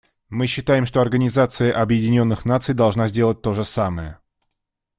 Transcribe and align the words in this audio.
Мы 0.29 0.47
считаем, 0.47 0.87
что 0.87 0.99
Организация 0.99 1.79
Объединенных 1.79 2.43
Наций 2.43 2.73
должна 2.73 3.07
сделать 3.07 3.43
то 3.43 3.53
же 3.53 3.63
самое. 3.63 4.17